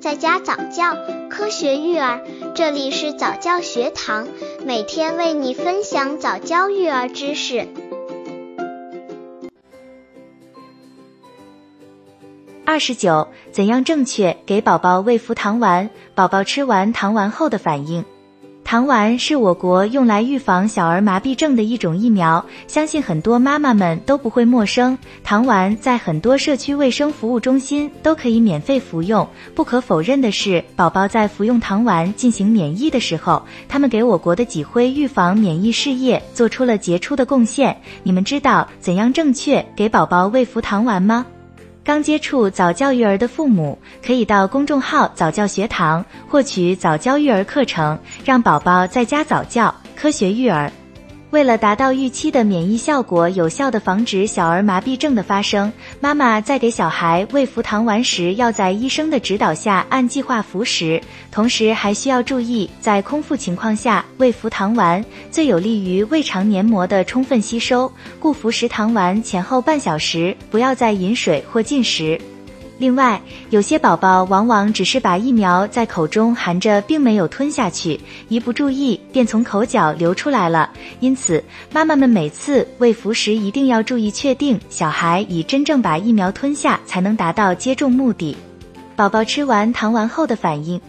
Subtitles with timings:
[0.00, 0.96] 在家早教，
[1.28, 2.22] 科学育儿，
[2.54, 4.28] 这里是早教学堂，
[4.64, 7.66] 每天为你分享早教育儿知识。
[12.64, 15.90] 二十九，怎样正确给宝宝喂服糖丸？
[16.14, 18.04] 宝宝吃完糖丸后的反应。
[18.68, 24.98] 糖丸是我国用来预防小儿麻痹症的一种疫苗，相信很多妈妈们都不会陌生。
[25.24, 29.26] 糖丸在很多社区卫生服务中心都可以免费服用。
[29.54, 37.74] 不可否认的是，宝宝在服用糖丸进行免疫的时候，他们给我国的脊灰预防免疫事业做出了杰出的贡献。
[38.02, 41.24] 你们知道怎样正确给宝宝喂服糖丸吗？
[41.88, 50.70] 刚接触早教育儿的父母，可以到公众号早教学堂获取早教育儿课程，让宝宝在家早教，科学育儿。
[51.30, 55.70] 为了达到预期的免疫效果，有效的防止小儿麻痹症的发生，
[56.00, 60.98] 妈妈在给小孩喂服糖丸时，要在医生的指导下按计划服食，
[61.30, 67.92] 同时还需要注意在空腹情况下喂服糖丸，最有利于胃肠黏膜的充分吸收。
[68.18, 72.18] 故服食糖丸前后半小时，不要再饮水或进食。
[72.78, 80.70] 另外，有些宝宝往往只是把疫苗在口中含着，并没有吞下去，一不注意便从口角流出来了。
[81.00, 88.36] 因此，妈妈们每次喂服时一定要注意，确定小孩已真正把疫苗吞下，才能达到接种目的。
[88.94, 90.80] 宝宝吃完糖丸后的反应。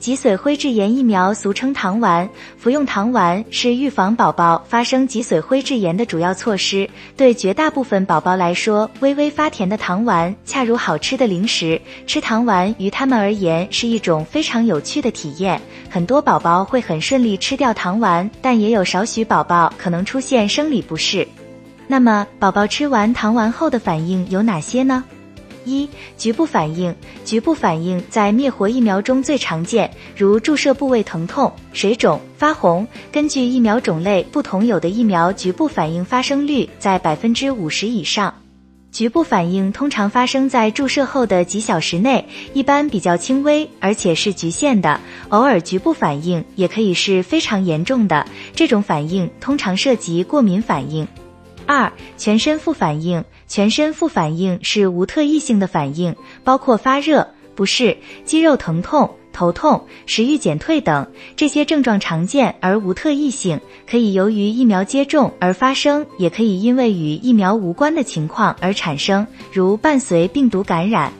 [0.00, 6.88] 脊髓灰质炎疫苗俗称糖丸，服用糖丸是预防宝宝发生脊髓灰质炎的主要措施。
[7.18, 11.78] 对绝大部分宝宝来说，微微发甜的糖丸恰如好吃的零食。
[12.06, 15.60] 吃糖丸于他们而言是一种非常有趣的体验。
[15.90, 21.28] 很多宝宝会很顺利吃掉糖丸，但也有少许宝宝可能出现生理不适。
[21.86, 25.04] 那么，宝宝吃完糖丸后的反应有哪些呢？
[25.64, 26.94] 一局部反应，
[27.24, 32.86] 局部反应在灭活疫苗中最常见，如注射部位疼痛、水肿、发红。
[33.12, 38.34] 根据疫苗种类不同，有的疫苗局部反应发生率在百分之五十以上。
[38.92, 45.00] 局部反应通常发生在注射后的几小时内，一般比较轻微，而且是局限的。
[45.28, 51.06] 偶尔局部反应也可以是非常严重的，这种反应通常涉及过敏反应。
[51.70, 53.24] 二、全身副反应。
[53.46, 61.06] 全身副反应是无特异性的反应，包括发热、不适、肌肉疼痛、头痛、食欲减退等。
[61.36, 71.12] 这些症状常见而无特异性，可以由于疫苗接种而发生，也可以因为与疫苗无关的情况而产生，如伴随病毒感染。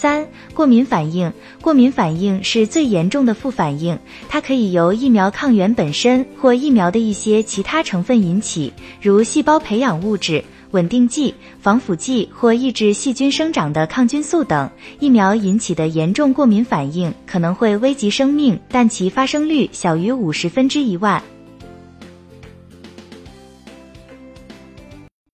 [0.00, 1.30] 三、过敏反应。
[1.60, 3.98] 过敏反应是最严重的副反应，
[4.30, 8.72] 它可以由疫苗抗原本身或疫苗的一些其他成分引起，
[9.02, 10.42] 如细胞培养物质。
[10.70, 21.20] 稳定剂、防腐剂或抑制细菌生长的抗菌素等，疫苗引起的严重过敏反应可能会危及生命，但其发生率小于五十分之一万。